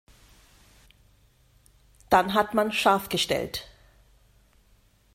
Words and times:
Dann 2.09 2.33
hat 2.33 2.55
man 2.55 2.71
„scharfgestellt“. 2.71 3.67